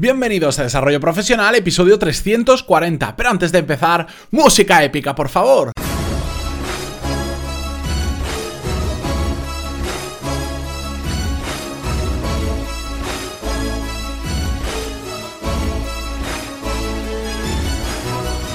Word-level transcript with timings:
Bienvenidos 0.00 0.58
a 0.58 0.62
Desarrollo 0.62 0.98
Profesional, 0.98 1.54
episodio 1.56 1.98
340. 1.98 3.16
Pero 3.16 3.28
antes 3.28 3.52
de 3.52 3.58
empezar, 3.58 4.06
música 4.30 4.82
épica, 4.82 5.14
por 5.14 5.28
favor. 5.28 5.72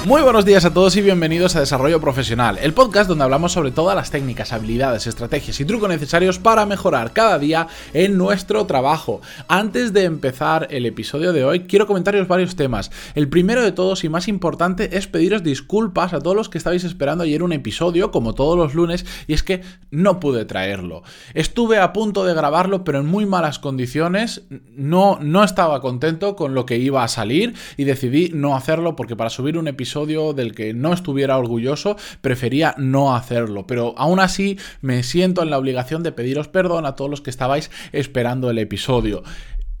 Muy 0.06 0.22
buenos 0.22 0.44
días 0.44 0.64
a 0.64 0.72
todos 0.72 0.94
y 0.94 1.02
bienvenidos 1.02 1.56
a 1.56 1.60
Desarrollo 1.60 2.00
Profesional, 2.00 2.58
el 2.62 2.72
podcast 2.74 3.08
donde 3.08 3.24
hablamos 3.24 3.50
sobre 3.50 3.72
todas 3.72 3.96
las 3.96 4.12
técnicas, 4.12 4.52
habilidades, 4.52 5.08
estrategias 5.08 5.58
y 5.58 5.64
trucos 5.64 5.88
necesarios 5.88 6.38
para 6.38 6.64
mejorar 6.64 7.12
cada 7.12 7.40
día 7.40 7.66
en 7.92 8.16
nuestro 8.16 8.66
trabajo. 8.66 9.20
Antes 9.48 9.92
de 9.92 10.04
empezar 10.04 10.68
el 10.70 10.86
episodio 10.86 11.32
de 11.32 11.44
hoy, 11.44 11.64
quiero 11.64 11.88
comentaros 11.88 12.28
varios 12.28 12.54
temas. 12.54 12.92
El 13.16 13.28
primero 13.28 13.62
de 13.62 13.72
todos 13.72 14.04
y 14.04 14.08
más 14.08 14.28
importante 14.28 14.96
es 14.96 15.08
pediros 15.08 15.42
disculpas 15.42 16.12
a 16.12 16.20
todos 16.20 16.36
los 16.36 16.48
que 16.48 16.58
estabais 16.58 16.84
esperando 16.84 17.24
ayer 17.24 17.42
un 17.42 17.52
episodio, 17.52 18.12
como 18.12 18.32
todos 18.32 18.56
los 18.56 18.76
lunes, 18.76 19.04
y 19.26 19.32
es 19.32 19.42
que 19.42 19.62
no 19.90 20.20
pude 20.20 20.44
traerlo. 20.44 21.02
Estuve 21.34 21.80
a 21.80 21.92
punto 21.92 22.24
de 22.24 22.32
grabarlo, 22.32 22.84
pero 22.84 23.00
en 23.00 23.06
muy 23.06 23.26
malas 23.26 23.58
condiciones, 23.58 24.44
no, 24.76 25.18
no 25.20 25.42
estaba 25.42 25.80
contento 25.80 26.36
con 26.36 26.54
lo 26.54 26.64
que 26.64 26.78
iba 26.78 27.02
a 27.02 27.08
salir 27.08 27.54
y 27.76 27.82
decidí 27.82 28.30
no 28.32 28.54
hacerlo 28.54 28.94
porque 28.94 29.16
para 29.16 29.30
subir 29.30 29.58
un 29.58 29.66
episodio 29.66 29.95
del 30.04 30.54
que 30.54 30.74
no 30.74 30.92
estuviera 30.92 31.38
orgulloso, 31.38 31.96
prefería 32.20 32.74
no 32.76 33.14
hacerlo. 33.16 33.66
Pero 33.66 33.94
aún 33.96 34.20
así 34.20 34.58
me 34.82 35.02
siento 35.02 35.42
en 35.42 35.48
la 35.48 35.58
obligación 35.58 36.02
de 36.02 36.12
pediros 36.12 36.48
perdón 36.48 36.84
a 36.84 36.96
todos 36.96 37.10
los 37.10 37.22
que 37.22 37.30
estabais 37.30 37.70
esperando 37.92 38.50
el 38.50 38.58
episodio. 38.58 39.22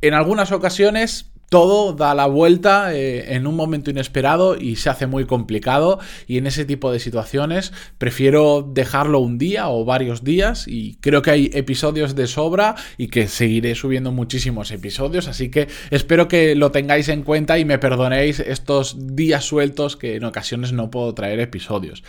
En 0.00 0.14
algunas 0.14 0.52
ocasiones 0.52 1.32
todo 1.48 1.92
da 1.92 2.14
la 2.14 2.26
vuelta 2.26 2.94
eh, 2.94 3.34
en 3.34 3.46
un 3.46 3.56
momento 3.56 3.90
inesperado 3.90 4.56
y 4.56 4.76
se 4.76 4.90
hace 4.90 5.06
muy 5.06 5.26
complicado 5.26 5.98
y 6.26 6.38
en 6.38 6.46
ese 6.46 6.64
tipo 6.64 6.90
de 6.90 6.98
situaciones 6.98 7.72
prefiero 7.98 8.62
dejarlo 8.62 9.20
un 9.20 9.38
día 9.38 9.68
o 9.68 9.84
varios 9.84 10.24
días 10.24 10.66
y 10.66 10.96
creo 11.00 11.22
que 11.22 11.30
hay 11.30 11.50
episodios 11.54 12.14
de 12.14 12.26
sobra 12.26 12.74
y 12.98 13.08
que 13.08 13.28
seguiré 13.28 13.74
subiendo 13.74 14.12
muchísimos 14.12 14.70
episodios 14.70 15.28
así 15.28 15.50
que 15.50 15.68
espero 15.90 16.28
que 16.28 16.54
lo 16.54 16.70
tengáis 16.72 17.08
en 17.08 17.22
cuenta 17.22 17.58
y 17.58 17.64
me 17.64 17.78
perdonéis 17.78 18.40
estos 18.40 19.14
días 19.14 19.44
sueltos 19.44 19.96
que 19.96 20.16
en 20.16 20.24
ocasiones 20.24 20.72
no 20.72 20.90
puedo 20.90 21.14
traer 21.14 21.40
episodios. 21.40 22.02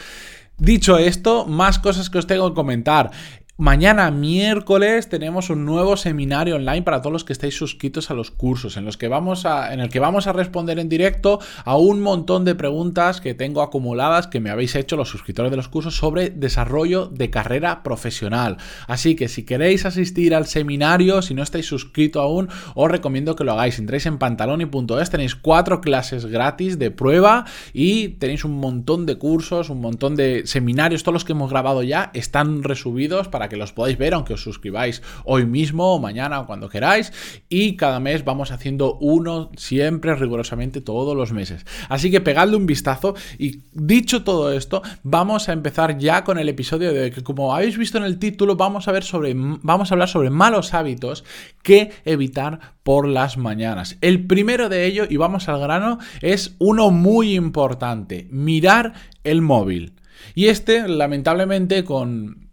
Dicho 0.57 0.97
esto, 0.97 1.45
más 1.45 1.77
cosas 1.77 2.09
que 2.09 2.17
os 2.17 2.25
tengo 2.25 2.49
que 2.49 2.55
comentar. 2.55 3.11
Mañana 3.59 4.11
miércoles 4.11 5.09
tenemos 5.09 5.49
un 5.49 5.65
nuevo 5.65 5.97
seminario 5.97 6.57
online 6.57 6.83
para 6.83 7.01
todos 7.01 7.11
los 7.11 7.23
que 7.23 7.33
estáis 7.33 7.57
suscritos 7.57 8.11
a 8.11 8.13
los 8.13 8.29
cursos, 8.29 8.77
en 8.77 8.85
los 8.85 8.97
que 8.97 9.07
vamos 9.07 9.47
a, 9.47 9.73
en 9.73 9.79
el 9.79 9.89
que 9.89 9.99
vamos 9.99 10.27
a 10.27 10.31
responder 10.33 10.77
en 10.77 10.89
directo 10.89 11.39
a 11.65 11.75
un 11.75 11.99
montón 11.99 12.45
de 12.45 12.53
preguntas 12.53 13.19
que 13.19 13.33
tengo 13.33 13.63
acumuladas 13.63 14.27
que 14.27 14.39
me 14.39 14.51
habéis 14.51 14.75
hecho 14.75 14.95
los 14.95 15.09
suscriptores 15.09 15.49
de 15.49 15.57
los 15.57 15.69
cursos 15.69 15.97
sobre 15.97 16.29
desarrollo 16.29 17.07
de 17.07 17.31
carrera 17.31 17.81
profesional. 17.81 18.57
Así 18.85 19.15
que 19.15 19.27
si 19.27 19.43
queréis 19.43 19.87
asistir 19.87 20.35
al 20.35 20.45
seminario, 20.45 21.23
si 21.23 21.33
no 21.33 21.41
estáis 21.41 21.65
suscrito 21.65 22.21
aún, 22.21 22.49
os 22.75 22.91
recomiendo 22.91 23.35
que 23.35 23.43
lo 23.43 23.53
hagáis. 23.53 23.79
Entréis 23.79 24.05
en 24.05 24.19
pantaloni.es, 24.19 25.09
tenéis 25.09 25.33
cuatro 25.33 25.81
clases 25.81 26.27
gratis 26.27 26.77
de 26.77 26.91
prueba 26.91 27.45
y 27.73 28.09
tenéis 28.09 28.45
un 28.45 28.59
montón 28.59 29.07
de 29.07 29.17
cursos, 29.17 29.71
un 29.71 29.81
montón 29.81 30.15
de 30.15 30.45
seminarios, 30.45 31.01
todos 31.01 31.13
los 31.13 31.25
que 31.25 31.31
hemos 31.31 31.49
grabado 31.49 31.81
ya 31.81 32.11
están 32.13 32.61
resubidos 32.61 33.27
para 33.27 33.46
que 33.49 33.57
los 33.57 33.73
podáis 33.73 33.97
ver, 33.97 34.13
aunque 34.13 34.33
os 34.33 34.41
suscribáis 34.41 35.01
hoy 35.25 35.45
mismo 35.45 35.93
o 35.95 35.99
mañana 35.99 36.39
o 36.39 36.45
cuando 36.45 36.69
queráis. 36.69 37.13
Y 37.49 37.75
cada 37.75 37.99
mes 37.99 38.25
vamos 38.25 38.51
haciendo 38.51 38.97
uno 38.99 39.51
siempre 39.55 40.15
rigurosamente 40.15 40.81
todos 40.81 41.15
los 41.15 41.31
meses. 41.31 41.65
Así 41.89 42.11
que 42.11 42.21
pegadle 42.21 42.57
un 42.57 42.65
vistazo 42.65 43.15
y 43.37 43.61
dicho 43.73 44.23
todo 44.23 44.51
esto, 44.51 44.81
vamos 45.03 45.49
a 45.49 45.53
empezar 45.53 45.97
ya 45.97 46.23
con 46.23 46.37
el 46.37 46.49
episodio 46.49 46.93
de 46.93 47.11
que 47.11 47.23
como 47.23 47.55
habéis 47.55 47.77
visto 47.77 47.97
en 47.97 48.03
el 48.03 48.19
título, 48.19 48.55
vamos 48.55 48.87
a 48.87 48.91
ver 48.91 49.03
sobre 49.03 49.33
vamos 49.35 49.91
a 49.91 49.95
hablar 49.95 50.09
sobre 50.09 50.29
malos 50.29 50.73
hábitos 50.73 51.23
que 51.63 51.91
evitar 52.05 52.59
por 52.83 53.07
las 53.07 53.37
mañanas. 53.37 53.97
El 54.01 54.25
primero 54.27 54.69
de 54.69 54.85
ellos, 54.85 55.07
y 55.09 55.17
vamos 55.17 55.49
al 55.49 55.59
grano, 55.59 55.99
es 56.21 56.55
uno 56.59 56.89
muy 56.89 57.35
importante, 57.35 58.27
mirar 58.31 58.93
el 59.23 59.41
móvil. 59.41 59.93
Y 60.35 60.47
este, 60.47 60.87
lamentablemente, 60.87 61.83
con 61.83 62.46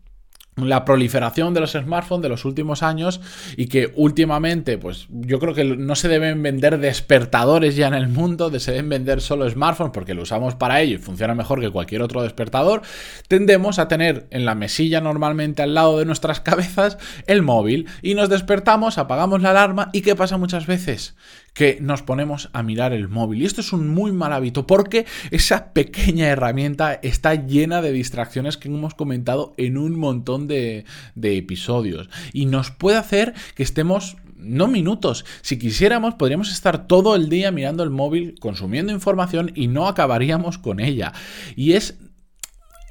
la 0.56 0.84
proliferación 0.84 1.52
de 1.52 1.60
los 1.60 1.72
smartphones 1.72 2.22
de 2.22 2.28
los 2.28 2.44
últimos 2.44 2.82
años 2.82 3.20
y 3.56 3.66
que 3.66 3.92
últimamente, 3.96 4.78
pues 4.78 5.06
yo 5.10 5.40
creo 5.40 5.54
que 5.54 5.64
no 5.64 5.96
se 5.96 6.08
deben 6.08 6.42
vender 6.42 6.78
despertadores 6.78 7.74
ya 7.76 7.88
en 7.88 7.94
el 7.94 8.08
mundo, 8.08 8.56
se 8.58 8.70
deben 8.70 8.88
vender 8.88 9.20
solo 9.20 9.48
smartphones 9.48 9.92
porque 9.92 10.14
lo 10.14 10.22
usamos 10.22 10.54
para 10.54 10.80
ello 10.80 10.96
y 10.96 10.98
funciona 10.98 11.34
mejor 11.34 11.60
que 11.60 11.70
cualquier 11.70 12.02
otro 12.02 12.22
despertador, 12.22 12.82
tendemos 13.26 13.78
a 13.78 13.88
tener 13.88 14.26
en 14.30 14.44
la 14.44 14.54
mesilla 14.54 15.00
normalmente 15.00 15.62
al 15.62 15.74
lado 15.74 15.98
de 15.98 16.04
nuestras 16.04 16.40
cabezas 16.40 16.98
el 17.26 17.42
móvil 17.42 17.88
y 18.02 18.14
nos 18.14 18.28
despertamos, 18.28 18.98
apagamos 18.98 19.42
la 19.42 19.50
alarma 19.50 19.90
y 19.92 20.02
¿qué 20.02 20.14
pasa 20.14 20.36
muchas 20.36 20.66
veces? 20.66 21.14
Que 21.54 21.78
nos 21.80 22.02
ponemos 22.02 22.50
a 22.52 22.62
mirar 22.62 22.92
el 22.92 23.08
móvil. 23.08 23.42
Y 23.42 23.46
esto 23.46 23.60
es 23.60 23.72
un 23.72 23.88
muy 23.88 24.12
mal 24.12 24.32
hábito 24.32 24.66
porque 24.66 25.06
esa 25.30 25.72
pequeña 25.72 26.26
herramienta 26.26 26.94
está 26.94 27.34
llena 27.34 27.80
de 27.80 27.92
distracciones 27.92 28.56
que 28.56 28.68
hemos 28.68 28.94
comentado 28.94 29.54
en 29.56 29.78
un 29.78 29.98
montón 29.98 30.46
de, 30.48 30.84
de 31.14 31.36
episodios. 31.38 32.10
Y 32.32 32.46
nos 32.46 32.70
puede 32.70 32.98
hacer 32.98 33.34
que 33.54 33.62
estemos 33.62 34.16
no 34.36 34.68
minutos. 34.68 35.24
Si 35.40 35.58
quisiéramos, 35.58 36.14
podríamos 36.14 36.52
estar 36.52 36.86
todo 36.86 37.16
el 37.16 37.28
día 37.28 37.50
mirando 37.50 37.82
el 37.82 37.90
móvil, 37.90 38.34
consumiendo 38.40 38.92
información 38.92 39.52
y 39.54 39.68
no 39.68 39.88
acabaríamos 39.88 40.58
con 40.58 40.80
ella. 40.80 41.12
Y 41.56 41.72
es 41.72 41.98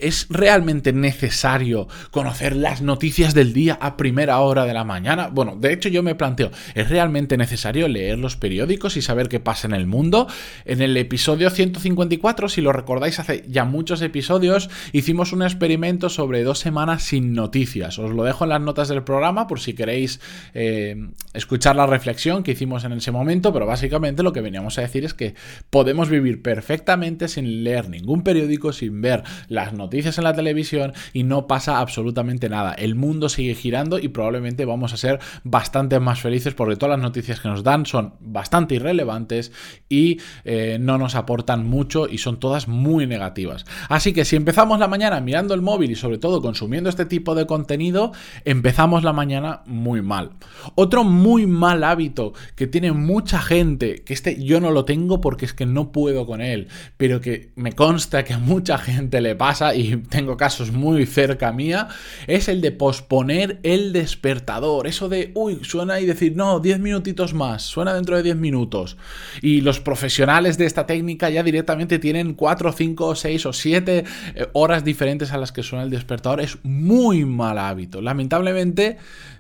¿Es 0.03 0.27
realmente 0.29 0.91
necesario 0.91 1.87
conocer 2.11 2.57
las 2.57 2.81
noticias 2.81 3.33
del 3.33 3.53
día 3.53 3.77
a 3.79 3.95
primera 3.95 4.41
hora 4.41 4.65
de 4.65 4.73
la 4.73 4.83
mañana? 4.83 5.29
Bueno, 5.29 5.55
de 5.55 5.71
hecho 5.71 5.87
yo 5.87 6.03
me 6.03 6.13
planteo, 6.13 6.51
¿es 6.75 6.89
realmente 6.89 7.37
necesario 7.37 7.87
leer 7.87 8.19
los 8.19 8.35
periódicos 8.35 8.97
y 8.97 9.01
saber 9.01 9.29
qué 9.29 9.39
pasa 9.39 9.65
en 9.65 9.73
el 9.73 9.87
mundo? 9.87 10.27
En 10.65 10.81
el 10.81 10.97
episodio 10.97 11.49
154, 11.49 12.49
si 12.49 12.59
lo 12.59 12.73
recordáis 12.73 13.17
hace 13.19 13.45
ya 13.47 13.63
muchos 13.63 14.01
episodios, 14.01 14.69
hicimos 14.91 15.31
un 15.31 15.41
experimento 15.41 16.09
sobre 16.09 16.43
dos 16.43 16.59
semanas 16.59 17.03
sin 17.03 17.31
noticias. 17.31 17.97
Os 17.97 18.11
lo 18.11 18.25
dejo 18.25 18.43
en 18.43 18.49
las 18.49 18.59
notas 18.59 18.89
del 18.89 19.03
programa 19.03 19.47
por 19.47 19.61
si 19.61 19.73
queréis 19.73 20.19
eh, 20.53 20.97
escuchar 21.33 21.77
la 21.77 21.87
reflexión 21.87 22.43
que 22.43 22.51
hicimos 22.51 22.83
en 22.83 22.91
ese 22.91 23.11
momento, 23.11 23.53
pero 23.53 23.65
básicamente 23.65 24.21
lo 24.21 24.33
que 24.33 24.41
veníamos 24.41 24.77
a 24.77 24.81
decir 24.81 25.05
es 25.05 25.13
que 25.13 25.35
podemos 25.69 26.09
vivir 26.09 26.41
perfectamente 26.41 27.29
sin 27.29 27.63
leer 27.63 27.87
ningún 27.87 28.23
periódico, 28.23 28.73
sin 28.73 29.01
ver 29.01 29.23
las 29.47 29.71
noticias 29.71 29.92
noticias 29.93 30.17
en 30.17 30.23
la 30.23 30.33
televisión 30.33 30.93
y 31.13 31.21
no 31.21 31.45
pasa 31.45 31.79
absolutamente 31.79 32.49
nada. 32.49 32.73
El 32.73 32.95
mundo 32.95 33.29
sigue 33.29 33.53
girando 33.53 33.99
y 33.99 34.07
probablemente 34.07 34.65
vamos 34.65 34.91
a 34.91 34.97
ser 34.97 35.19
bastante 35.43 35.99
más 35.99 36.19
felices 36.19 36.55
porque 36.55 36.77
todas 36.77 36.97
las 36.97 37.03
noticias 37.03 37.39
que 37.39 37.47
nos 37.47 37.63
dan 37.63 37.85
son 37.85 38.15
bastante 38.19 38.73
irrelevantes 38.73 39.51
y 39.89 40.19
eh, 40.45 40.77
no 40.79 40.97
nos 40.97 41.13
aportan 41.13 41.67
mucho 41.67 42.07
y 42.09 42.17
son 42.17 42.39
todas 42.39 42.67
muy 42.67 43.05
negativas. 43.05 43.65
Así 43.87 44.13
que 44.13 44.25
si 44.25 44.35
empezamos 44.35 44.79
la 44.79 44.87
mañana 44.87 45.21
mirando 45.21 45.53
el 45.53 45.61
móvil 45.61 45.91
y 45.91 45.95
sobre 45.95 46.17
todo 46.17 46.41
consumiendo 46.41 46.89
este 46.89 47.05
tipo 47.05 47.35
de 47.35 47.45
contenido, 47.45 48.13
empezamos 48.45 49.03
la 49.03 49.13
mañana 49.13 49.61
muy 49.67 50.01
mal. 50.01 50.31
Otro 50.73 51.03
muy 51.03 51.45
mal 51.45 51.83
hábito 51.83 52.33
que 52.55 52.65
tiene 52.65 52.93
mucha 52.93 53.39
gente, 53.39 54.03
que 54.03 54.13
este 54.15 54.43
yo 54.43 54.59
no 54.59 54.71
lo 54.71 54.85
tengo 54.85 55.21
porque 55.21 55.45
es 55.45 55.53
que 55.53 55.67
no 55.67 55.91
puedo 55.91 56.25
con 56.25 56.41
él, 56.41 56.67
pero 56.97 57.21
que 57.21 57.51
me 57.55 57.73
consta 57.73 58.23
que 58.23 58.33
a 58.33 58.39
mucha 58.39 58.79
gente 58.79 59.21
le 59.21 59.35
pasa 59.35 59.72
y 59.75 59.97
tengo 60.09 60.37
casos 60.37 60.71
muy 60.71 61.05
cerca 61.05 61.51
mía, 61.51 61.87
es 62.27 62.47
el 62.47 62.61
de 62.61 62.71
posponer 62.71 63.59
el 63.63 63.93
despertador. 63.93 64.87
Eso 64.87 65.09
de, 65.09 65.31
uy, 65.35 65.59
suena 65.63 65.99
y 65.99 66.05
decir, 66.05 66.35
no, 66.35 66.59
10 66.59 66.79
minutitos 66.79 67.33
más, 67.33 67.63
suena 67.63 67.93
dentro 67.93 68.15
de 68.15 68.23
10 68.23 68.35
minutos. 68.37 68.97
Y 69.41 69.61
los 69.61 69.79
profesionales 69.79 70.57
de 70.57 70.65
esta 70.65 70.85
técnica 70.85 71.29
ya 71.29 71.43
directamente 71.43 71.99
tienen 71.99 72.33
4, 72.33 72.71
5, 72.71 73.15
6 73.15 73.45
o 73.45 73.53
7 73.53 74.03
eh, 74.35 74.47
horas 74.53 74.83
diferentes 74.83 75.31
a 75.31 75.37
las 75.37 75.51
que 75.51 75.63
suena 75.63 75.83
el 75.83 75.89
despertador. 75.89 76.41
Es 76.41 76.57
muy 76.63 77.25
mal 77.25 77.57
hábito. 77.57 78.01
Lamentablemente 78.01 78.97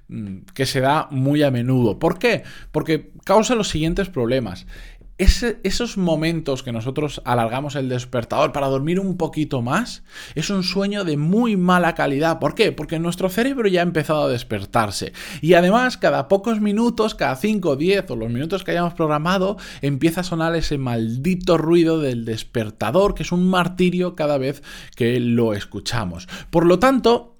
mm, 0.07 0.39
que 0.53 0.65
se 0.65 0.79
da 0.79 1.07
muy 1.11 1.43
a 1.43 1.51
menudo. 1.51 1.99
¿Por 1.99 2.19
qué? 2.19 2.43
Porque 2.71 3.11
causa 3.25 3.55
los 3.55 3.69
siguientes 3.69 4.09
problemas 4.09 4.65
esos 5.17 5.97
momentos 5.97 6.63
que 6.63 6.71
nosotros 6.71 7.21
alargamos 7.23 7.75
el 7.75 7.87
despertador 7.87 8.51
para 8.51 8.67
dormir 8.67 8.99
un 8.99 9.15
poquito 9.15 9.61
más 9.61 10.03
es 10.33 10.49
un 10.49 10.63
sueño 10.63 11.03
de 11.03 11.17
muy 11.17 11.55
mala 11.55 11.93
calidad. 11.93 12.39
¿Por 12.39 12.55
qué? 12.55 12.71
Porque 12.71 12.99
nuestro 12.99 13.29
cerebro 13.29 13.67
ya 13.67 13.81
ha 13.81 13.83
empezado 13.83 14.23
a 14.23 14.29
despertarse. 14.29 15.13
Y 15.41 15.53
además, 15.53 15.97
cada 15.97 16.27
pocos 16.27 16.61
minutos, 16.61 17.13
cada 17.13 17.35
5, 17.35 17.75
10 17.75 18.09
o 18.11 18.15
los 18.15 18.31
minutos 18.31 18.63
que 18.63 18.71
hayamos 18.71 18.95
programado, 18.95 19.57
empieza 19.81 20.21
a 20.21 20.23
sonar 20.23 20.55
ese 20.55 20.77
maldito 20.77 21.57
ruido 21.57 21.99
del 21.99 22.25
despertador, 22.25 23.13
que 23.13 23.23
es 23.23 23.31
un 23.31 23.47
martirio 23.49 24.15
cada 24.15 24.37
vez 24.37 24.63
que 24.95 25.19
lo 25.19 25.53
escuchamos. 25.53 26.27
Por 26.49 26.65
lo 26.65 26.79
tanto, 26.79 27.32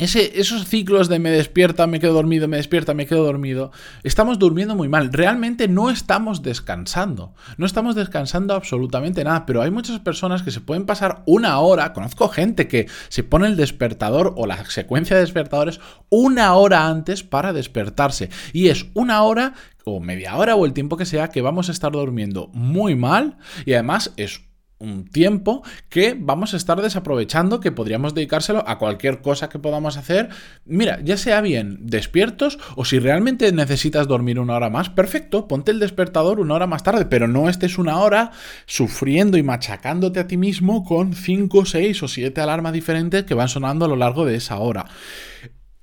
esos 0.00 0.66
ciclos 0.66 1.08
de 1.08 1.18
me 1.18 1.30
despierta, 1.30 1.86
me 1.86 2.00
quedo 2.00 2.14
dormido, 2.14 2.48
me 2.48 2.56
despierta, 2.56 2.94
me 2.94 3.06
quedo 3.06 3.24
dormido, 3.24 3.70
estamos 4.02 4.38
durmiendo 4.38 4.74
muy 4.74 4.88
mal. 4.88 5.12
Realmente 5.12 5.68
no 5.68 5.90
estamos 5.90 6.42
descansando. 6.42 7.34
No 7.58 7.66
estamos 7.66 7.94
descansando 7.94 8.54
absolutamente 8.54 9.22
nada. 9.24 9.44
Pero 9.46 9.62
hay 9.62 9.70
muchas 9.70 9.98
personas 10.00 10.42
que 10.42 10.50
se 10.50 10.60
pueden 10.60 10.86
pasar 10.86 11.22
una 11.26 11.58
hora. 11.60 11.92
Conozco 11.92 12.28
gente 12.28 12.66
que 12.66 12.88
se 13.08 13.22
pone 13.22 13.46
el 13.46 13.56
despertador 13.56 14.34
o 14.36 14.46
la 14.46 14.64
secuencia 14.70 15.16
de 15.16 15.22
despertadores 15.22 15.80
una 16.08 16.54
hora 16.54 16.88
antes 16.88 17.22
para 17.22 17.52
despertarse. 17.52 18.30
Y 18.52 18.68
es 18.68 18.86
una 18.94 19.22
hora 19.22 19.54
o 19.84 20.00
media 20.00 20.36
hora 20.36 20.56
o 20.56 20.66
el 20.66 20.72
tiempo 20.72 20.96
que 20.96 21.06
sea 21.06 21.28
que 21.28 21.42
vamos 21.42 21.68
a 21.68 21.72
estar 21.72 21.92
durmiendo 21.92 22.48
muy 22.54 22.96
mal. 22.96 23.36
Y 23.66 23.74
además 23.74 24.12
es 24.16 24.49
un 24.80 25.04
tiempo 25.04 25.62
que 25.88 26.16
vamos 26.18 26.54
a 26.54 26.56
estar 26.56 26.80
desaprovechando, 26.80 27.60
que 27.60 27.70
podríamos 27.70 28.14
dedicárselo 28.14 28.64
a 28.66 28.78
cualquier 28.78 29.20
cosa 29.20 29.48
que 29.48 29.58
podamos 29.58 29.96
hacer. 29.96 30.30
Mira, 30.64 31.00
ya 31.04 31.16
sea 31.16 31.40
bien 31.42 31.78
despiertos 31.82 32.58
o 32.74 32.84
si 32.84 32.98
realmente 32.98 33.52
necesitas 33.52 34.08
dormir 34.08 34.40
una 34.40 34.56
hora 34.56 34.70
más, 34.70 34.88
perfecto, 34.88 35.46
ponte 35.46 35.70
el 35.70 35.78
despertador 35.78 36.40
una 36.40 36.54
hora 36.54 36.66
más 36.66 36.82
tarde, 36.82 37.04
pero 37.04 37.28
no 37.28 37.48
estés 37.48 37.78
una 37.78 37.98
hora 37.98 38.32
sufriendo 38.66 39.36
y 39.36 39.42
machacándote 39.42 40.18
a 40.18 40.26
ti 40.26 40.36
mismo 40.36 40.82
con 40.82 41.14
5, 41.14 41.66
6 41.66 42.02
o 42.02 42.08
7 42.08 42.40
alarmas 42.40 42.72
diferentes 42.72 43.24
que 43.24 43.34
van 43.34 43.48
sonando 43.48 43.84
a 43.84 43.88
lo 43.88 43.96
largo 43.96 44.24
de 44.24 44.36
esa 44.36 44.58
hora. 44.58 44.86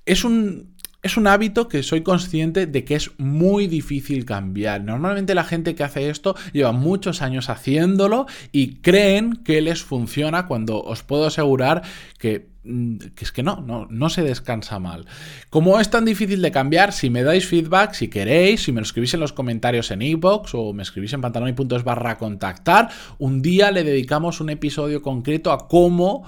Es 0.04 0.24
un 0.24 0.77
es 1.02 1.16
un 1.16 1.28
hábito 1.28 1.68
que 1.68 1.82
soy 1.82 2.02
consciente 2.02 2.66
de 2.66 2.84
que 2.84 2.96
es 2.96 3.12
muy 3.18 3.68
difícil 3.68 4.24
cambiar. 4.24 4.82
Normalmente 4.82 5.34
la 5.34 5.44
gente 5.44 5.74
que 5.74 5.84
hace 5.84 6.10
esto 6.10 6.34
lleva 6.52 6.72
muchos 6.72 7.22
años 7.22 7.50
haciéndolo 7.50 8.26
y 8.50 8.76
creen 8.76 9.34
que 9.44 9.60
les 9.60 9.82
funciona 9.82 10.46
cuando 10.46 10.82
os 10.82 11.04
puedo 11.04 11.26
asegurar 11.26 11.82
que 12.18 12.48
mm, 12.64 12.96
es 13.16 13.30
que 13.30 13.44
no, 13.44 13.60
no, 13.60 13.86
no 13.88 14.10
se 14.10 14.22
descansa 14.22 14.80
mal. 14.80 15.06
Como 15.50 15.78
es 15.78 15.88
tan 15.88 16.04
difícil 16.04 16.42
de 16.42 16.50
cambiar, 16.50 16.92
si 16.92 17.10
me 17.10 17.22
dais 17.22 17.46
feedback, 17.46 17.92
si 17.92 18.08
queréis, 18.08 18.64
si 18.64 18.72
me 18.72 18.80
lo 18.80 18.84
escribís 18.84 19.14
en 19.14 19.20
los 19.20 19.32
comentarios 19.32 19.92
en 19.92 20.02
iBox 20.02 20.54
o 20.54 20.72
me 20.72 20.82
escribís 20.82 21.12
en 21.12 21.20
pantalón.es 21.20 21.84
barra 21.84 22.18
contactar, 22.18 22.88
un 23.18 23.40
día 23.40 23.70
le 23.70 23.84
dedicamos 23.84 24.40
un 24.40 24.50
episodio 24.50 25.00
concreto 25.00 25.52
a 25.52 25.68
cómo 25.68 26.24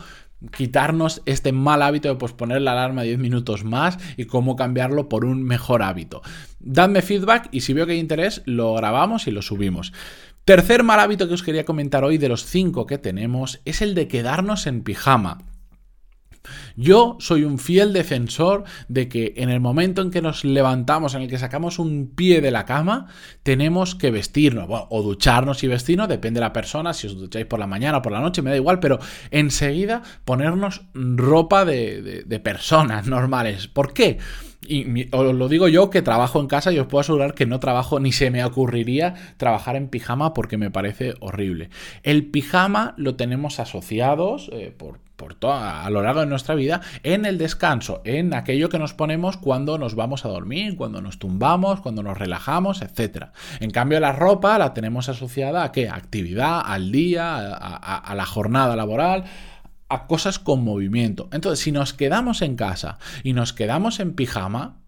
quitarnos 0.55 1.23
este 1.27 1.53
mal 1.53 1.83
hábito 1.83 2.09
de 2.09 2.17
posponer 2.17 2.63
la 2.63 2.73
alarma 2.73 3.03
10 3.03 3.19
minutos 3.19 3.65
más 3.65 3.99
y 4.17 4.25
cómo 4.25 4.57
cambiarlo 4.57 5.09
por 5.09 5.25
un 5.25 5.43
mejor 5.43 5.83
hábito. 5.83 6.23
Dadme 6.59 7.03
feedback 7.03 7.49
y 7.53 7.61
si 7.61 7.73
veo 7.73 7.87
que 7.87 7.93
hay 7.93 7.99
interés, 7.99 8.43
lo 8.47 8.75
grabamos 8.75 9.27
y 9.27 9.31
lo 9.31 9.43
subimos. 9.43 9.93
Tercer 10.45 10.83
mal 10.83 11.01
hábito 11.01 11.29
que 11.29 11.35
os 11.35 11.43
quería 11.43 11.65
comentar 11.65 12.05
hoy 12.05 12.19
de 12.19 12.29
los 12.29 12.45
5 12.45 12.87
que 12.87 12.99
tenemos 12.99 13.61
es 13.65 13.83
el 13.83 13.95
de 13.95 14.09
quedarnos 14.09 14.67
en 14.67 14.83
pijama. 14.83 15.39
Yo 16.77 17.17
soy 17.21 17.45
un 17.45 17.59
fiel 17.59 17.93
defensor 17.93 18.65
de 18.89 19.09
que 19.09 19.35
en 19.37 19.51
el 19.51 19.61
momento 19.61 20.03
en 20.03 20.11
que 20.11 20.23
nos 20.23 20.45
levantamos, 20.45 21.15
en 21.15 21.23
el 21.23 21.29
que 21.29 21.39
sacamos 21.39 21.79
un 21.79 22.13
pie 22.15 22.41
de 22.41 22.51
la 22.51 22.65
cama, 22.65 23.07
tenemos 23.43 23.95
que 23.95 24.11
vestirnos, 24.11 24.67
o 24.69 25.03
ducharnos 25.03 25.63
y 25.63 25.69
vestirnos, 25.69 26.09
depende 26.09 26.41
de 26.41 26.47
la 26.47 26.53
persona, 26.53 26.95
si 26.95 27.07
os 27.07 27.17
ducháis 27.17 27.47
por 27.47 27.59
la 27.59 27.67
mañana 27.67 27.99
o 27.99 28.03
por 28.03 28.13
la 28.13 28.21
noche, 28.21 28.43
me 28.43 28.51
da 28.51 28.57
igual, 28.57 28.81
pero 28.81 28.99
enseguida 29.31 30.03
ponernos 30.25 30.83
ropa 30.95 31.65
de, 31.65 32.25
de 32.25 32.41
personas 32.41 33.07
normales. 33.07 33.69
¿Por 33.69 33.93
qué? 33.93 34.19
Y 34.71 35.09
os 35.11 35.35
lo 35.35 35.49
digo 35.49 35.69
yo 35.69 35.91
que 35.91 36.01
trabajo 36.01 36.41
en 36.41 36.47
casa 36.47 36.73
y 36.73 36.79
os 36.79 36.87
puedo 36.87 37.01
asegurar 37.01 37.35
que 37.35 37.45
no 37.45 37.59
trabajo 37.59 37.99
ni 37.99 38.13
se 38.13 38.31
me 38.31 38.45
ocurriría 38.45 39.15
trabajar 39.37 39.77
en 39.77 39.89
pijama 39.89 40.33
porque 40.33 40.57
me 40.57 40.71
parece 40.71 41.15
horrible. 41.21 41.71
El 42.03 42.27
pijama 42.27 42.95
lo 42.97 43.17
tenemos 43.17 43.59
asociados 43.59 44.49
eh, 44.53 44.73
por, 44.77 44.99
por 45.17 45.37
a 45.43 45.91
lo 45.91 46.03
largo 46.03 46.21
de 46.21 46.27
nuestra 46.27 46.55
vida 46.55 46.81
en 47.03 47.27
el 47.27 47.37
descanso, 47.37 48.01
en 48.05 48.33
aquello 48.33 48.69
que 48.69 48.79
nos 48.79 48.95
ponemos 48.95 49.37
cuando 49.37 49.77
nos 49.77 49.95
vamos 49.95 50.25
a 50.25 50.29
dormir, 50.29 50.77
cuando 50.77 51.03
nos 51.03 51.19
tumbamos, 51.19 51.81
cuando 51.81 52.03
nos 52.03 52.17
relajamos, 52.17 52.81
etc. 52.81 53.27
En 53.61 53.71
cambio, 53.71 54.01
la 54.01 54.13
ropa 54.13 54.57
la 54.57 54.73
tenemos 54.73 55.09
asociada 55.09 55.65
a 55.65 55.73
qué? 55.73 55.89
actividad, 55.89 56.63
al 56.65 56.93
día, 56.93 57.55
a 57.55 58.15
la 58.15 58.27
jornada 58.27 58.77
laboral, 58.77 59.25
a 59.91 60.07
cosas 60.07 60.39
con 60.39 60.65
movimiento. 60.65 61.29
Entonces, 61.33 61.63
si 61.63 61.73
nos 61.73 61.93
quedamos 61.93 62.41
en 62.43 62.57
casa 62.57 62.99
y 63.23 63.33
nos 63.33 63.53
quedamos 63.53 64.01
en 64.01 64.15
pijama, 64.15 64.81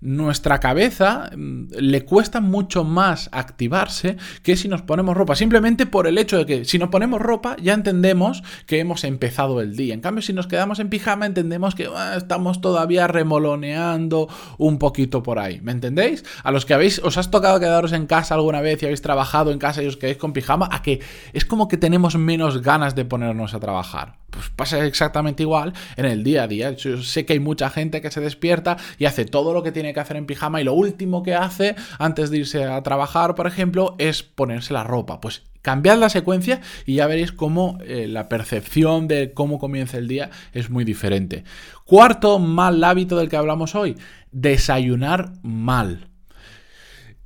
nuestra 0.00 0.60
cabeza 0.60 1.30
mm, 1.36 1.70
le 1.78 2.04
cuesta 2.04 2.40
mucho 2.40 2.84
más 2.84 3.28
activarse 3.32 4.16
que 4.42 4.56
si 4.56 4.68
nos 4.68 4.82
ponemos 4.82 5.16
ropa. 5.16 5.34
Simplemente 5.34 5.86
por 5.86 6.06
el 6.06 6.18
hecho 6.18 6.38
de 6.38 6.46
que 6.46 6.64
si 6.64 6.78
nos 6.78 6.90
ponemos 6.90 7.20
ropa 7.20 7.56
ya 7.60 7.74
entendemos 7.74 8.42
que 8.66 8.78
hemos 8.78 9.04
empezado 9.04 9.60
el 9.60 9.76
día. 9.76 9.94
En 9.94 10.00
cambio, 10.00 10.22
si 10.22 10.32
nos 10.32 10.46
quedamos 10.46 10.78
en 10.78 10.88
pijama 10.88 11.26
entendemos 11.26 11.74
que 11.74 11.88
ah, 11.94 12.14
estamos 12.16 12.60
todavía 12.60 13.06
remoloneando 13.06 14.28
un 14.56 14.78
poquito 14.78 15.22
por 15.22 15.38
ahí. 15.38 15.60
¿Me 15.62 15.72
entendéis? 15.72 16.24
A 16.44 16.52
los 16.52 16.64
que 16.64 16.74
habéis, 16.74 17.00
os 17.00 17.18
has 17.18 17.30
tocado 17.30 17.58
quedaros 17.58 17.92
en 17.92 18.06
casa 18.06 18.34
alguna 18.34 18.60
vez 18.60 18.82
y 18.82 18.86
habéis 18.86 19.02
trabajado 19.02 19.50
en 19.50 19.58
casa 19.58 19.82
y 19.82 19.86
os 19.86 19.96
quedáis 19.96 20.18
con 20.18 20.32
pijama, 20.32 20.68
a 20.70 20.82
que 20.82 21.00
es 21.32 21.44
como 21.44 21.68
que 21.68 21.76
tenemos 21.76 22.16
menos 22.16 22.62
ganas 22.62 22.94
de 22.94 23.04
ponernos 23.04 23.54
a 23.54 23.60
trabajar. 23.60 24.18
Pues 24.30 24.50
pasa 24.50 24.84
exactamente 24.84 25.42
igual 25.42 25.72
en 25.96 26.04
el 26.04 26.22
día 26.22 26.42
a 26.42 26.48
día. 26.48 26.72
Yo 26.72 27.02
sé 27.02 27.24
que 27.24 27.32
hay 27.32 27.40
mucha 27.40 27.70
gente 27.70 28.02
que 28.02 28.10
se 28.10 28.20
despierta 28.20 28.76
y 28.98 29.06
hace 29.06 29.24
todo 29.24 29.54
lo 29.54 29.62
que 29.62 29.72
tiene 29.72 29.94
que 29.94 30.00
hacer 30.00 30.16
en 30.16 30.26
pijama 30.26 30.60
y 30.60 30.64
lo 30.64 30.74
último 30.74 31.22
que 31.22 31.34
hace 31.34 31.76
antes 31.98 32.30
de 32.30 32.38
irse 32.38 32.64
a 32.64 32.82
trabajar, 32.82 33.34
por 33.34 33.46
ejemplo, 33.46 33.94
es 33.98 34.22
ponerse 34.22 34.74
la 34.74 34.84
ropa. 34.84 35.20
Pues 35.20 35.44
cambiad 35.62 35.98
la 35.98 36.10
secuencia 36.10 36.60
y 36.84 36.96
ya 36.96 37.06
veréis 37.06 37.32
cómo 37.32 37.78
eh, 37.84 38.06
la 38.08 38.28
percepción 38.28 39.08
de 39.08 39.32
cómo 39.32 39.58
comienza 39.58 39.98
el 39.98 40.08
día 40.08 40.30
es 40.52 40.68
muy 40.68 40.84
diferente. 40.84 41.44
Cuarto 41.84 42.38
mal 42.38 42.84
hábito 42.84 43.16
del 43.16 43.28
que 43.28 43.36
hablamos 43.36 43.74
hoy, 43.74 43.96
desayunar 44.30 45.32
mal 45.42 46.07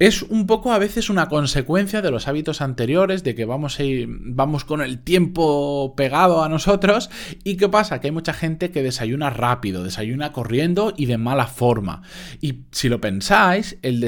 es 0.03 0.23
un 0.23 0.49
poco 0.49 0.73
a 0.73 0.81
veces 0.81 1.11
una 1.11 1.29
consecuencia 1.29 2.03
de 2.03 2.11
los 2.11 2.27
hábitos 2.27 2.61
anteriores, 2.61 3.23
de 3.23 3.37
que 3.37 3.45
vamos, 3.45 3.79
a 3.79 3.85
ir, 3.85 4.09
vamos 4.09 4.65
con 4.65 4.81
el 4.81 4.99
tiempo 4.99 5.95
pegado 5.97 6.43
a 6.43 6.49
nosotros. 6.49 7.09
¿Y 7.45 7.57
qué 7.57 7.69
pasa? 7.69 8.01
Que 8.01 8.09
hay 8.09 8.11
mucha 8.11 8.33
gente 8.33 8.73
que 8.73 8.83
desayuna 8.83 9.31
rápido, 9.31 9.85
desayuna 9.85 10.33
corriendo 10.33 10.93
y 10.97 11.07
de 11.07 11.19
mala 11.19 11.47
forma. 11.47 12.03
Y 12.41 12.65
si 12.73 12.89
lo 12.89 13.01
pensáis, 13.01 13.79
el, 13.83 14.05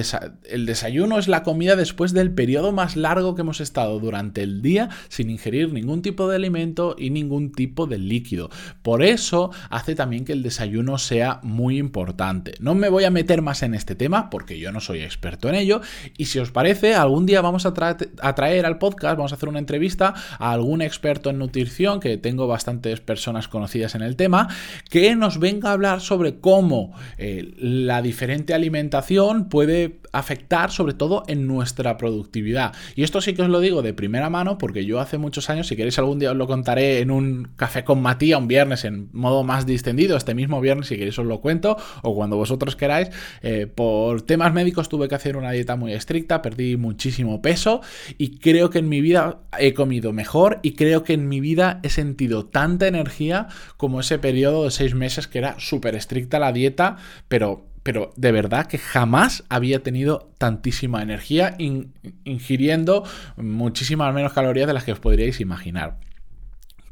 el 0.50 0.66
desayuno 0.66 1.16
es 1.16 1.28
la 1.28 1.44
comida 1.44 1.76
después 1.76 2.12
del 2.12 2.32
periodo 2.32 2.72
más 2.72 2.96
largo 2.96 3.36
que 3.36 3.42
hemos 3.42 3.60
estado 3.60 4.00
durante 4.00 4.42
el 4.42 4.62
día 4.62 4.88
sin 5.08 5.30
ingerir 5.30 5.72
ningún 5.72 6.02
tipo 6.02 6.28
de 6.28 6.34
alimento 6.34 6.96
y 6.98 7.10
ningún 7.10 7.52
tipo 7.52 7.86
de 7.86 7.98
líquido. 7.98 8.50
Por 8.82 9.04
eso 9.04 9.52
hace 9.70 9.94
también 9.94 10.24
que 10.24 10.32
el 10.32 10.42
desayuno 10.42 10.98
sea 10.98 11.38
muy 11.44 11.78
importante. 11.78 12.54
No 12.58 12.74
me 12.74 12.88
voy 12.88 13.04
a 13.04 13.12
meter 13.12 13.42
más 13.42 13.62
en 13.62 13.74
este 13.74 13.94
tema 13.94 14.28
porque 14.28 14.58
yo 14.58 14.72
no 14.72 14.80
soy 14.80 14.98
experto 15.00 15.48
en 15.48 15.54
ello 15.54 15.82
y 16.16 16.26
si 16.26 16.38
os 16.38 16.50
parece, 16.50 16.94
algún 16.94 17.26
día 17.26 17.40
vamos 17.40 17.66
a, 17.66 17.74
traer 17.74 18.66
al 18.66 18.78
podcast, 18.78 19.16
vamos 19.16 19.32
a 19.32 19.36
hacer 19.36 19.48
una 19.48 19.58
entrevista 19.58 20.14
a 20.38 20.52
algún 20.52 20.82
experto 20.82 21.30
en 21.30 21.38
nutrición, 21.38 22.00
que 22.00 22.16
tengo 22.16 22.46
bastantes 22.46 23.00
personas 23.00 23.48
conocidas 23.48 23.94
en 23.94 24.02
el 24.02 24.16
tema, 24.16 24.48
que 24.90 25.14
nos 25.16 25.38
venga 25.38 25.70
a 25.70 25.72
hablar 25.72 26.00
sobre 26.00 26.40
cómo 26.40 26.92
eh, 27.18 27.54
la 27.58 28.02
diferente 28.02 28.54
alimentación 28.54 29.48
puede 29.48 30.00
afectar 30.12 30.70
sobre 30.70 30.94
todo 30.94 31.24
en 31.26 31.46
nuestra 31.46 31.96
productividad. 31.96 32.72
Y 32.94 33.02
esto 33.02 33.20
sí 33.20 33.34
que 33.34 33.42
os 33.42 33.48
lo 33.48 33.60
digo 33.60 33.82
de 33.82 33.92
primera 33.92 34.30
mano 34.30 34.58
porque 34.58 34.84
yo 34.84 35.00
hace 35.00 35.18
muchos 35.18 35.50
años, 35.50 35.66
si 35.66 35.76
queréis 35.76 35.98
algún 35.98 36.18
día 36.18 36.30
os 36.30 36.36
lo 36.36 36.46
contaré 36.46 37.00
en 37.00 37.10
un 37.10 37.48
café 37.56 37.84
con 37.84 38.00
Matías 38.00 38.38
un 38.38 38.48
viernes 38.48 38.84
en 38.84 39.08
modo 39.12 39.42
más 39.42 39.66
distendido, 39.66 40.16
este 40.16 40.34
mismo 40.34 40.60
viernes 40.60 40.88
si 40.88 40.96
queréis 40.96 41.18
os 41.18 41.26
lo 41.26 41.40
cuento 41.40 41.76
o 42.02 42.14
cuando 42.14 42.36
vosotros 42.36 42.76
queráis, 42.76 43.10
eh, 43.42 43.66
por 43.66 44.22
temas 44.22 44.52
médicos 44.52 44.88
tuve 44.88 45.08
que 45.08 45.14
hacer 45.14 45.36
una 45.36 45.50
dieta 45.50 45.73
muy 45.76 45.92
estricta, 45.92 46.42
perdí 46.42 46.76
muchísimo 46.76 47.42
peso 47.42 47.80
y 48.18 48.38
creo 48.38 48.70
que 48.70 48.78
en 48.78 48.88
mi 48.88 49.00
vida 49.00 49.40
he 49.58 49.74
comido 49.74 50.12
mejor 50.12 50.60
y 50.62 50.74
creo 50.74 51.04
que 51.04 51.14
en 51.14 51.28
mi 51.28 51.40
vida 51.40 51.80
he 51.82 51.90
sentido 51.90 52.46
tanta 52.46 52.86
energía 52.86 53.48
como 53.76 54.00
ese 54.00 54.18
periodo 54.18 54.64
de 54.64 54.70
seis 54.70 54.94
meses 54.94 55.26
que 55.26 55.38
era 55.38 55.56
súper 55.58 55.94
estricta 55.94 56.38
la 56.38 56.52
dieta, 56.52 56.96
pero 57.28 57.66
pero 57.84 58.14
de 58.16 58.32
verdad 58.32 58.66
que 58.66 58.78
jamás 58.78 59.44
había 59.50 59.82
tenido 59.82 60.30
tantísima 60.38 61.02
energía 61.02 61.54
ingiriendo 61.58 63.04
muchísimas 63.36 64.12
menos 64.14 64.32
calorías 64.32 64.66
de 64.66 64.72
las 64.72 64.84
que 64.84 64.92
os 64.92 65.00
podríais 65.00 65.38
imaginar. 65.40 65.98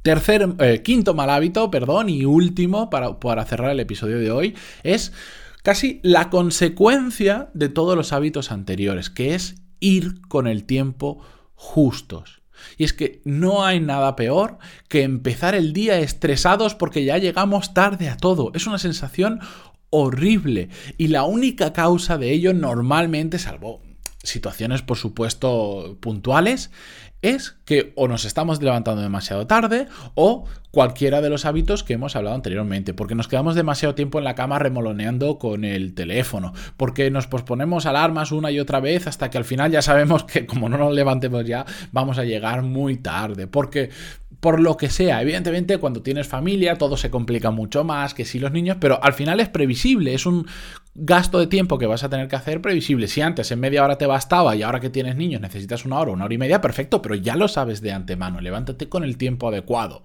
Tercer, 0.02 0.46
eh, 0.58 0.82
quinto 0.82 1.14
mal 1.14 1.30
hábito, 1.30 1.70
perdón, 1.70 2.10
y 2.10 2.26
último 2.26 2.90
para, 2.90 3.18
para 3.18 3.44
cerrar 3.46 3.70
el 3.70 3.80
episodio 3.80 4.18
de 4.18 4.30
hoy, 4.30 4.54
es 4.82 5.12
casi 5.62 6.00
la 6.02 6.30
consecuencia 6.30 7.50
de 7.54 7.68
todos 7.68 7.96
los 7.96 8.12
hábitos 8.12 8.50
anteriores, 8.50 9.10
que 9.10 9.34
es 9.34 9.62
ir 9.80 10.20
con 10.28 10.46
el 10.46 10.64
tiempo 10.64 11.20
justos. 11.54 12.42
Y 12.76 12.84
es 12.84 12.92
que 12.92 13.20
no 13.24 13.64
hay 13.64 13.80
nada 13.80 14.14
peor 14.14 14.58
que 14.88 15.02
empezar 15.02 15.54
el 15.54 15.72
día 15.72 15.98
estresados 15.98 16.74
porque 16.74 17.04
ya 17.04 17.18
llegamos 17.18 17.74
tarde 17.74 18.08
a 18.08 18.16
todo. 18.16 18.52
Es 18.54 18.66
una 18.66 18.78
sensación 18.78 19.40
horrible. 19.90 20.68
Y 20.96 21.08
la 21.08 21.24
única 21.24 21.72
causa 21.72 22.18
de 22.18 22.32
ello 22.32 22.54
normalmente, 22.54 23.38
salvo 23.38 23.82
situaciones, 24.22 24.82
por 24.82 24.96
supuesto, 24.96 25.96
puntuales, 26.00 26.70
es 27.22 27.56
que 27.64 27.92
o 27.94 28.08
nos 28.08 28.24
estamos 28.24 28.60
levantando 28.60 29.00
demasiado 29.00 29.46
tarde 29.46 29.86
o 30.14 30.44
cualquiera 30.72 31.20
de 31.20 31.30
los 31.30 31.44
hábitos 31.44 31.84
que 31.84 31.92
hemos 31.92 32.16
hablado 32.16 32.34
anteriormente, 32.34 32.94
porque 32.94 33.14
nos 33.14 33.28
quedamos 33.28 33.54
demasiado 33.54 33.94
tiempo 33.94 34.18
en 34.18 34.24
la 34.24 34.34
cama 34.34 34.58
remoloneando 34.58 35.38
con 35.38 35.64
el 35.64 35.94
teléfono, 35.94 36.52
porque 36.76 37.10
nos 37.10 37.28
posponemos 37.28 37.86
alarmas 37.86 38.32
una 38.32 38.50
y 38.50 38.58
otra 38.58 38.80
vez 38.80 39.06
hasta 39.06 39.30
que 39.30 39.38
al 39.38 39.44
final 39.44 39.70
ya 39.70 39.82
sabemos 39.82 40.24
que 40.24 40.46
como 40.46 40.68
no 40.68 40.78
nos 40.78 40.94
levantemos 40.94 41.44
ya 41.44 41.64
vamos 41.92 42.18
a 42.18 42.24
llegar 42.24 42.62
muy 42.62 42.96
tarde, 42.96 43.46
porque 43.46 43.90
por 44.40 44.58
lo 44.58 44.76
que 44.76 44.90
sea. 44.90 45.22
Evidentemente, 45.22 45.78
cuando 45.78 46.02
tienes 46.02 46.26
familia, 46.26 46.76
todo 46.76 46.96
se 46.96 47.10
complica 47.10 47.52
mucho 47.52 47.84
más 47.84 48.12
que 48.12 48.24
si 48.24 48.40
los 48.40 48.50
niños, 48.50 48.76
pero 48.80 48.98
al 49.00 49.12
final 49.12 49.38
es 49.38 49.48
previsible, 49.48 50.14
es 50.14 50.26
un 50.26 50.48
gasto 50.94 51.38
de 51.38 51.46
tiempo 51.46 51.78
que 51.78 51.86
vas 51.86 52.04
a 52.04 52.10
tener 52.10 52.28
que 52.28 52.36
hacer 52.36 52.60
previsible. 52.60 53.08
Si 53.08 53.20
antes 53.20 53.50
en 53.50 53.60
media 53.60 53.84
hora 53.84 53.98
te 53.98 54.06
bastaba 54.06 54.54
y 54.56 54.62
ahora 54.62 54.80
que 54.80 54.90
tienes 54.90 55.16
niños 55.16 55.40
necesitas 55.40 55.84
una 55.84 55.98
hora, 55.98 56.12
una 56.12 56.24
hora 56.24 56.34
y 56.34 56.38
media, 56.38 56.60
perfecto, 56.60 57.00
pero 57.02 57.14
ya 57.14 57.36
lo 57.36 57.48
sabes 57.48 57.80
de 57.80 57.92
antemano. 57.92 58.40
Levántate 58.40 58.88
con 58.88 59.04
el 59.04 59.16
tiempo 59.16 59.48
adecuado. 59.48 60.02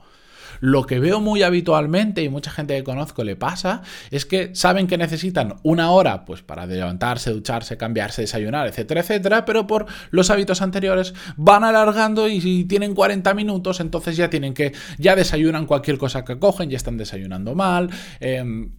Lo 0.60 0.86
que 0.86 1.00
veo 1.00 1.20
muy 1.20 1.44
habitualmente 1.44 2.24
y 2.24 2.30
mucha 2.30 2.50
gente 2.50 2.76
que 2.76 2.84
conozco 2.84 3.24
le 3.24 3.36
pasa 3.36 3.84
es 4.10 4.26
que 4.26 4.56
saben 4.56 4.88
que 4.88 4.98
necesitan 4.98 5.56
una 5.62 5.92
hora 5.92 6.26
pues 6.26 6.42
para 6.42 6.66
levantarse, 6.66 7.32
ducharse, 7.32 7.78
cambiarse, 7.78 8.22
desayunar, 8.22 8.68
etcétera, 8.68 9.02
etcétera, 9.02 9.46
pero 9.46 9.68
por 9.68 9.86
los 10.10 10.32
hábitos 10.32 10.64
anteriores 10.64 11.14
van 11.36 11.64
alargando 11.64 12.28
y 12.28 12.42
si 12.42 12.66
tienen 12.66 12.96
40 12.96 13.34
minutos 13.36 13.80
entonces 13.80 14.18
ya 14.18 14.30
tienen 14.30 14.56
que, 14.56 14.74
ya 14.98 15.16
desayunan 15.16 15.68
cualquier 15.68 16.00
cosa 16.00 16.26
que 16.26 16.40
cogen, 16.40 16.70
ya 16.70 16.78
están 16.78 16.98
desayunando 16.98 17.54
mal. 17.54 17.90
Eh, 18.20 18.70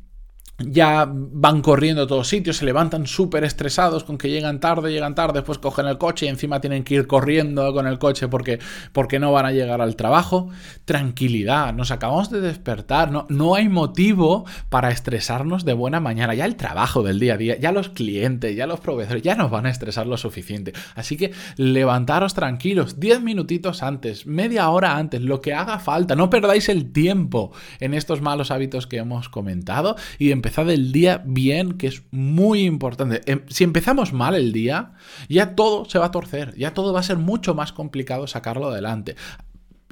ya 0.59 1.09
van 1.09 1.63
corriendo 1.63 2.03
a 2.03 2.07
todos 2.09 2.29
sitios, 2.29 2.57
se 2.57 2.65
levantan 2.65 3.07
súper 3.07 3.45
estresados 3.45 4.03
con 4.03 4.19
que 4.19 4.29
llegan 4.29 4.59
tarde, 4.59 4.91
llegan 4.91 5.15
tarde, 5.15 5.35
después 5.35 5.59
cogen 5.59 5.87
el 5.87 5.99
coche 5.99 6.27
y 6.27 6.29
encima 6.29 6.61
tienen 6.61 6.83
que 6.83 6.97
ir 6.97 7.07
corriendo 7.07 7.73
con 7.73 7.87
el 7.87 8.01
coche 8.01 8.27
porque, 8.27 8.59
porque 8.93 9.21
no 9.21 9.31
van 9.31 9.47
a 9.47 9.53
llegar 9.53 9.81
al 9.81 9.95
trabajo. 9.95 10.51
Tranquilidad, 10.85 11.73
nos 11.75 11.93
acabamos 11.93 12.31
de 12.31 12.41
despertar, 12.41 13.13
no, 13.13 13.27
no 13.29 13.55
hay 13.55 13.69
motivo 13.69 14.47
para 14.69 14.91
estresarnos 14.91 15.65
de 15.65 15.75
buena 15.75 16.01
mañana. 16.01 16.35
Ya 16.35 16.45
el 16.45 16.57
trabajo 16.57 17.05
del 17.05 17.21
día 17.21 17.35
a 17.35 17.37
día, 17.37 17.57
ya 17.59 17.71
los 17.71 17.91
clientes, 17.91 18.57
ya 18.57 18.67
los 18.67 18.81
proveedores, 18.81 19.23
ya 19.23 19.37
nos 19.37 19.53
van 19.53 19.67
a 19.67 19.71
estresar 19.71 20.09
lo 20.09 20.17
suficiente. 20.17 20.73
Así 20.97 21.17
que 21.17 21.33
levantaros 21.57 22.35
tranquilos, 22.35 22.99
10 22.99 23.23
minutitos 23.23 23.85
antes, 23.85 24.27
media 24.27 24.69
hora 24.71 24.97
antes, 24.97 25.23
lo 25.23 25.41
que 25.41 25.55
haga 25.55 25.79
falta. 25.79 26.17
No 26.17 26.31
perdáis 26.31 26.69
el 26.69 26.91
tiempo 26.91 27.53
en 27.79 27.95
estos 27.95 28.21
malos 28.21 28.51
hábitos 28.51 28.89
que 28.89 28.97
hemos 28.97 29.29
comentado 29.29 29.95
y 30.19 30.33
empezar 30.33 30.48
empezad 30.49 30.71
el 30.71 30.93
día 30.93 31.23
bien, 31.27 31.75
que 31.75 31.89
es 31.89 32.03
muy 32.11 32.63
importante. 32.63 33.21
Em, 33.31 33.43
si 33.49 33.65
empezamos 33.65 34.13
mal 34.15 34.35
el 34.35 34.53
día, 34.53 34.93
ya 35.29 35.55
todo 35.55 35.85
se 35.85 35.99
va 35.99 36.07
a 36.07 36.11
torcer, 36.11 36.55
ya 36.57 36.73
todo 36.73 36.93
va 36.93 37.01
a 37.01 37.03
ser 37.03 37.19
mucho 37.19 37.55
más 37.55 37.73
complicado 37.73 38.27
sacarlo 38.27 38.69
adelante. 38.69 39.15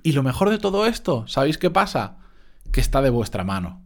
Y 0.02 0.12
lo 0.12 0.22
mejor 0.22 0.48
de 0.50 0.58
todo 0.58 0.86
esto, 0.86 1.26
¿sabéis 1.28 1.58
qué 1.58 1.70
pasa? 1.70 2.16
Que 2.72 2.80
está 2.80 3.02
de 3.02 3.10
vuestra 3.10 3.44
mano 3.44 3.82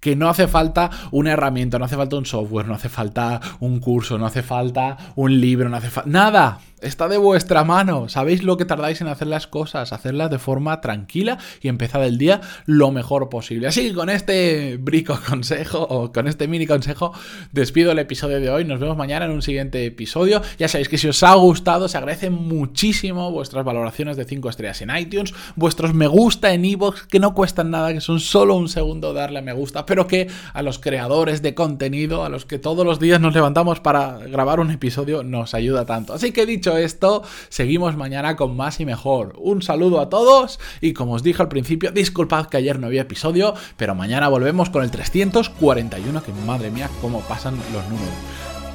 que 0.00 0.16
no 0.16 0.30
hace 0.30 0.48
falta 0.48 0.88
una 1.10 1.32
herramienta, 1.32 1.78
no 1.78 1.84
hace 1.84 1.96
falta 1.96 2.16
un 2.16 2.24
software, 2.24 2.66
no 2.66 2.74
hace 2.74 2.88
falta 2.88 3.38
un 3.60 3.80
curso, 3.80 4.16
no 4.16 4.24
hace 4.24 4.42
falta 4.42 4.96
un 5.14 5.38
libro, 5.38 5.68
no 5.68 5.76
hace 5.76 5.90
falta 5.90 6.08
nada 6.08 6.58
está 6.82 7.08
de 7.08 7.18
vuestra 7.18 7.64
mano. 7.64 8.08
Sabéis 8.08 8.42
lo 8.42 8.56
que 8.56 8.64
tardáis 8.64 9.00
en 9.00 9.08
hacer 9.08 9.28
las 9.28 9.46
cosas, 9.46 9.92
hacerlas 9.92 10.30
de 10.30 10.38
forma 10.38 10.80
tranquila 10.80 11.38
y 11.60 11.68
empezar 11.68 12.02
el 12.02 12.18
día 12.18 12.40
lo 12.66 12.90
mejor 12.90 13.28
posible. 13.28 13.66
Así 13.68 13.88
que 13.88 13.94
con 13.94 14.10
este 14.10 14.76
brico 14.78 15.18
consejo 15.28 15.82
o 15.82 16.12
con 16.12 16.28
este 16.28 16.48
mini 16.48 16.66
consejo 16.66 17.12
despido 17.52 17.92
el 17.92 17.98
episodio 17.98 18.40
de 18.40 18.50
hoy. 18.50 18.64
Nos 18.64 18.80
vemos 18.80 18.96
mañana 18.96 19.26
en 19.26 19.32
un 19.32 19.42
siguiente 19.42 19.84
episodio. 19.84 20.42
Ya 20.58 20.68
sabéis 20.68 20.88
que 20.88 20.98
si 20.98 21.08
os 21.08 21.22
ha 21.22 21.34
gustado, 21.34 21.88
se 21.88 21.98
agradecen 21.98 22.32
muchísimo 22.32 23.30
vuestras 23.30 23.64
valoraciones 23.64 24.16
de 24.16 24.24
5 24.24 24.48
estrellas 24.48 24.82
en 24.82 24.96
iTunes, 24.96 25.34
vuestros 25.56 25.94
me 25.94 26.06
gusta 26.06 26.52
en 26.52 26.64
iVoox, 26.64 27.06
que 27.06 27.20
no 27.20 27.34
cuestan 27.34 27.70
nada, 27.70 27.92
que 27.92 28.00
son 28.00 28.20
solo 28.20 28.56
un 28.56 28.68
segundo 28.68 29.12
darle 29.12 29.38
a 29.38 29.42
me 29.42 29.52
gusta, 29.52 29.86
pero 29.86 30.06
que 30.06 30.28
a 30.52 30.62
los 30.62 30.78
creadores 30.78 31.42
de 31.42 31.54
contenido, 31.54 32.24
a 32.24 32.28
los 32.28 32.44
que 32.44 32.58
todos 32.58 32.84
los 32.84 33.00
días 33.00 33.20
nos 33.20 33.34
levantamos 33.34 33.80
para 33.80 34.18
grabar 34.18 34.60
un 34.60 34.70
episodio, 34.70 35.22
nos 35.22 35.54
ayuda 35.54 35.86
tanto. 35.86 36.14
Así 36.14 36.32
que 36.32 36.46
esto, 36.76 37.22
seguimos 37.48 37.96
mañana 37.96 38.36
con 38.36 38.56
más 38.56 38.80
y 38.80 38.86
mejor. 38.86 39.34
Un 39.38 39.62
saludo 39.62 40.00
a 40.00 40.08
todos 40.08 40.58
y 40.80 40.92
como 40.92 41.14
os 41.14 41.22
dije 41.22 41.42
al 41.42 41.48
principio, 41.48 41.92
disculpad 41.92 42.46
que 42.46 42.56
ayer 42.56 42.78
no 42.78 42.86
había 42.86 43.02
episodio, 43.02 43.54
pero 43.76 43.94
mañana 43.94 44.28
volvemos 44.28 44.70
con 44.70 44.82
el 44.82 44.90
341, 44.90 46.22
que 46.22 46.32
madre 46.46 46.70
mía, 46.70 46.90
cómo 47.00 47.20
pasan 47.20 47.56
los 47.72 47.84
números. 47.88 48.14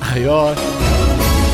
Adiós. 0.02 1.45